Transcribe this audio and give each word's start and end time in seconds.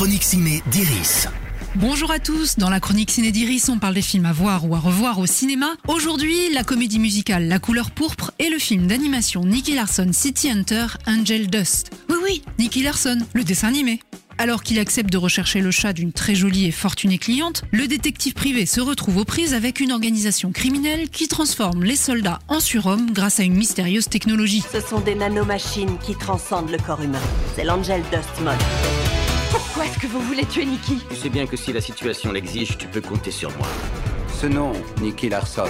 chronique 0.00 0.24
ciné 0.24 0.62
d'Iris. 0.70 1.28
Bonjour 1.74 2.10
à 2.10 2.18
tous, 2.18 2.56
dans 2.56 2.70
la 2.70 2.80
chronique 2.80 3.10
Ciné 3.10 3.32
d'Iris, 3.32 3.68
on 3.68 3.78
parle 3.78 3.92
des 3.92 4.00
films 4.00 4.24
à 4.24 4.32
voir 4.32 4.66
ou 4.66 4.74
à 4.74 4.78
revoir 4.78 5.18
au 5.18 5.26
cinéma. 5.26 5.74
Aujourd'hui, 5.88 6.34
la 6.54 6.64
comédie 6.64 6.98
musicale 6.98 7.48
La 7.48 7.58
couleur 7.58 7.90
pourpre 7.90 8.32
et 8.38 8.48
le 8.48 8.58
film 8.58 8.86
d'animation 8.86 9.44
Nicky 9.44 9.74
Larson 9.74 10.08
City 10.10 10.50
Hunter 10.50 10.86
Angel 11.06 11.50
Dust. 11.50 11.90
Oui 12.08 12.16
oui, 12.24 12.42
Nicky 12.58 12.82
Larson, 12.82 13.18
le 13.34 13.44
dessin 13.44 13.68
animé. 13.68 14.00
Alors 14.38 14.62
qu'il 14.62 14.78
accepte 14.78 15.12
de 15.12 15.18
rechercher 15.18 15.60
le 15.60 15.70
chat 15.70 15.92
d'une 15.92 16.12
très 16.12 16.34
jolie 16.34 16.64
et 16.64 16.72
fortunée 16.72 17.18
cliente, 17.18 17.64
le 17.70 17.86
détective 17.86 18.32
privé 18.32 18.64
se 18.64 18.80
retrouve 18.80 19.18
aux 19.18 19.26
prises 19.26 19.52
avec 19.52 19.80
une 19.80 19.92
organisation 19.92 20.50
criminelle 20.50 21.10
qui 21.10 21.28
transforme 21.28 21.84
les 21.84 21.96
soldats 21.96 22.38
en 22.48 22.60
surhommes 22.60 23.10
grâce 23.10 23.38
à 23.38 23.42
une 23.42 23.54
mystérieuse 23.54 24.08
technologie. 24.08 24.64
Ce 24.72 24.80
sont 24.80 25.00
des 25.00 25.14
nanomachines 25.14 25.98
qui 25.98 26.14
transcendent 26.14 26.70
le 26.70 26.78
corps 26.78 27.02
humain. 27.02 27.20
C'est 27.54 27.64
l'Angel 27.64 28.00
Dust 28.10 28.40
Mode. 28.42 28.56
Pourquoi 29.50 29.86
est-ce 29.86 29.98
que 29.98 30.06
vous 30.06 30.20
voulez 30.20 30.44
tuer 30.44 30.64
Nikki 30.64 31.00
Tu 31.08 31.16
sais 31.16 31.28
bien 31.28 31.46
que 31.46 31.56
si 31.56 31.72
la 31.72 31.80
situation 31.80 32.32
l'exige, 32.32 32.78
tu 32.78 32.86
peux 32.86 33.00
compter 33.00 33.30
sur 33.30 33.50
moi. 33.58 33.66
Ce 34.40 34.46
nom, 34.46 34.72
Nicky 35.00 35.28
Larson. 35.28 35.68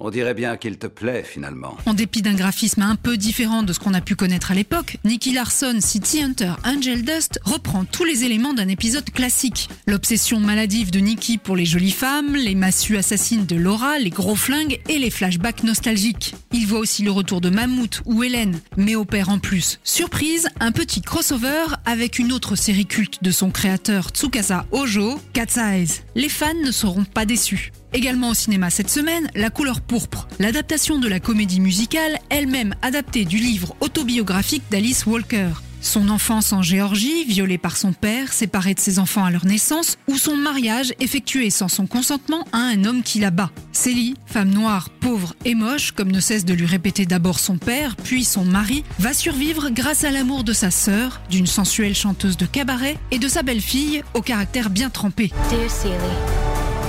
On 0.00 0.10
dirait 0.10 0.34
bien 0.34 0.56
qu'il 0.56 0.78
te 0.78 0.86
plaît 0.86 1.24
finalement. 1.24 1.76
En 1.84 1.92
dépit 1.92 2.22
d'un 2.22 2.34
graphisme 2.34 2.82
un 2.82 2.94
peu 2.94 3.16
différent 3.16 3.64
de 3.64 3.72
ce 3.72 3.80
qu'on 3.80 3.94
a 3.94 4.00
pu 4.00 4.14
connaître 4.14 4.52
à 4.52 4.54
l'époque, 4.54 4.96
Nicky 5.04 5.32
Larson 5.32 5.78
City 5.80 6.22
Hunter 6.22 6.52
Angel 6.64 7.02
Dust 7.02 7.40
reprend 7.44 7.84
tous 7.84 8.04
les 8.04 8.22
éléments 8.22 8.54
d'un 8.54 8.68
épisode 8.68 9.10
classique. 9.10 9.68
L'obsession 9.88 10.38
maladive 10.38 10.92
de 10.92 11.00
Nicky 11.00 11.36
pour 11.36 11.56
les 11.56 11.64
jolies 11.66 11.90
femmes, 11.90 12.36
les 12.36 12.54
massues 12.54 12.96
assassines 12.96 13.44
de 13.44 13.56
Laura, 13.56 13.98
les 13.98 14.10
gros 14.10 14.36
flingues 14.36 14.78
et 14.88 15.00
les 15.00 15.10
flashbacks 15.10 15.64
nostalgiques. 15.64 16.36
Il 16.52 16.68
voit 16.68 16.78
aussi 16.78 17.02
le 17.02 17.10
retour 17.10 17.40
de 17.40 17.50
Mammouth 17.50 18.00
ou 18.04 18.22
Hélène, 18.22 18.60
mais 18.76 18.94
opère 18.94 19.30
en 19.30 19.40
plus, 19.40 19.80
surprise, 19.82 20.46
un 20.60 20.70
petit 20.70 21.02
crossover 21.02 21.74
avec 21.86 22.20
une 22.20 22.30
autre 22.30 22.54
série 22.54 22.86
culte 22.86 23.24
de 23.24 23.32
son 23.32 23.50
créateur 23.50 24.10
Tsukasa 24.10 24.64
Ojo, 24.70 25.20
Cat's 25.32 25.56
Eyes. 25.56 26.02
Les 26.14 26.28
fans 26.28 26.54
ne 26.64 26.70
seront 26.70 27.04
pas 27.04 27.24
déçus. 27.24 27.72
Également 27.92 28.30
au 28.30 28.34
cinéma 28.34 28.70
cette 28.70 28.90
semaine, 28.90 29.28
La 29.34 29.50
couleur 29.50 29.80
pourpre, 29.80 30.28
l'adaptation 30.38 30.98
de 30.98 31.08
la 31.08 31.20
comédie 31.20 31.60
musicale, 31.60 32.18
elle-même 32.28 32.74
adaptée 32.82 33.24
du 33.24 33.38
livre 33.38 33.74
autobiographique 33.80 34.64
d'Alice 34.70 35.06
Walker. 35.06 35.48
Son 35.80 36.08
enfance 36.08 36.52
en 36.52 36.60
Géorgie, 36.60 37.24
violée 37.24 37.58
par 37.58 37.76
son 37.76 37.92
père, 37.92 38.32
séparée 38.32 38.74
de 38.74 38.80
ses 38.80 38.98
enfants 38.98 39.24
à 39.24 39.30
leur 39.30 39.46
naissance, 39.46 39.96
ou 40.08 40.16
son 40.16 40.36
mariage 40.36 40.92
effectué 41.00 41.50
sans 41.50 41.68
son 41.68 41.86
consentement 41.86 42.44
à 42.52 42.58
un 42.58 42.84
homme 42.84 43.02
qui 43.02 43.20
la 43.20 43.30
bat. 43.30 43.50
Célie, 43.72 44.14
femme 44.26 44.50
noire, 44.50 44.90
pauvre 44.90 45.34
et 45.44 45.54
moche, 45.54 45.92
comme 45.92 46.10
ne 46.10 46.20
cesse 46.20 46.44
de 46.44 46.54
lui 46.54 46.66
répéter 46.66 47.06
d'abord 47.06 47.38
son 47.38 47.58
père, 47.58 47.96
puis 47.96 48.24
son 48.24 48.44
mari, 48.44 48.82
va 48.98 49.14
survivre 49.14 49.70
grâce 49.70 50.04
à 50.04 50.10
l'amour 50.10 50.42
de 50.42 50.52
sa 50.52 50.70
sœur, 50.70 51.20
d'une 51.30 51.46
sensuelle 51.46 51.94
chanteuse 51.94 52.36
de 52.36 52.46
cabaret, 52.46 52.98
et 53.12 53.18
de 53.18 53.28
sa 53.28 53.42
belle-fille, 53.42 54.02
au 54.14 54.20
caractère 54.20 54.70
bien 54.70 54.90
trempé. 54.90 55.30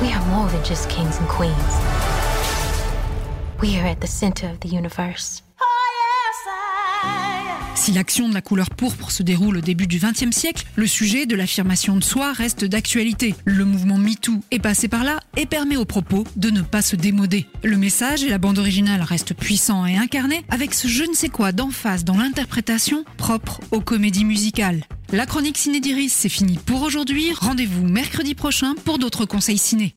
We 0.00 0.12
are 0.12 0.24
more 0.26 0.48
than 0.50 0.64
just 0.64 0.88
kings 0.88 1.18
and 1.18 1.28
queens. 1.28 1.54
We 3.60 3.76
are 3.78 3.86
at 3.86 4.00
the 4.00 4.06
center 4.06 4.48
of 4.48 4.60
the 4.60 4.68
universe. 4.68 5.42
Si 7.74 7.92
l'action 7.92 8.28
de 8.28 8.34
la 8.34 8.40
couleur 8.40 8.70
pourpre 8.70 9.10
se 9.10 9.22
déroule 9.22 9.58
au 9.58 9.60
début 9.60 9.86
du 9.86 9.98
XXe 9.98 10.36
siècle, 10.36 10.66
le 10.74 10.86
sujet 10.86 11.26
de 11.26 11.36
l'affirmation 11.36 11.96
de 11.96 12.02
soi 12.02 12.32
reste 12.32 12.64
d'actualité. 12.64 13.34
Le 13.44 13.64
mouvement 13.64 13.98
MeToo 13.98 14.42
est 14.50 14.58
passé 14.58 14.88
par 14.88 15.04
là 15.04 15.20
et 15.36 15.46
permet 15.46 15.76
aux 15.76 15.84
propos 15.84 16.24
de 16.36 16.50
ne 16.50 16.60
pas 16.60 16.82
se 16.82 16.96
démoder. 16.96 17.46
Le 17.62 17.76
message 17.76 18.24
et 18.24 18.28
la 18.28 18.38
bande 18.38 18.58
originale 18.58 19.02
restent 19.02 19.32
puissants 19.32 19.86
et 19.86 19.96
incarnés 19.96 20.44
avec 20.50 20.74
ce 20.74 20.88
je 20.88 21.04
ne 21.04 21.14
sais 21.14 21.28
quoi 21.28 21.52
d'emphase 21.52 22.04
dans 22.04 22.16
l'interprétation 22.16 23.04
propre 23.16 23.60
aux 23.70 23.80
comédies 23.80 24.24
musicales. 24.24 24.82
La 25.10 25.24
chronique 25.24 25.56
Ciné 25.56 25.80
d'Iris, 25.80 26.12
c'est 26.12 26.28
fini 26.28 26.58
pour 26.66 26.82
aujourd'hui. 26.82 27.32
Rendez-vous 27.32 27.82
mercredi 27.82 28.34
prochain 28.34 28.74
pour 28.84 28.98
d'autres 28.98 29.24
conseils 29.24 29.56
ciné. 29.56 29.94